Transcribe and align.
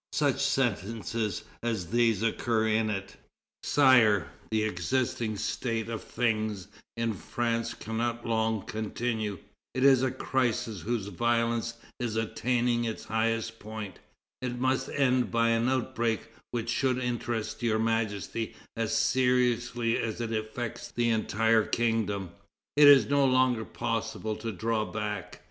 Such 0.13 0.41
sentences 0.43 1.43
as 1.61 1.91
these 1.91 2.23
occur 2.23 2.67
in 2.67 2.89
it: 2.89 3.17
"Sire, 3.61 4.29
the 4.49 4.63
existing 4.63 5.37
state 5.37 5.89
of 5.89 6.03
things 6.03 6.67
in 6.97 7.13
France 7.13 7.75
cannot 7.75 8.25
long 8.25 8.63
continue; 8.63 9.37
it 9.75 9.83
is 9.83 10.01
a 10.01 10.09
crisis 10.09 10.81
whose 10.81 11.05
violence 11.09 11.75
is 11.99 12.15
attaining 12.15 12.83
its 12.85 13.03
highest 13.03 13.59
point; 13.59 13.99
it 14.41 14.57
must 14.57 14.89
end 14.89 15.29
by 15.29 15.49
an 15.49 15.69
outbreak 15.69 16.29
which 16.49 16.71
should 16.71 16.97
interest 16.97 17.61
Your 17.61 17.77
Majesty 17.77 18.55
as 18.75 18.97
seriously 18.97 19.99
as 19.99 20.19
it 20.19 20.33
affects 20.33 20.89
the 20.89 21.09
entire 21.11 21.63
kingdom.... 21.63 22.31
It 22.75 22.87
is 22.87 23.05
no 23.05 23.23
longer 23.23 23.65
possible 23.65 24.35
to 24.37 24.51
draw 24.51 24.83
back. 24.83 25.37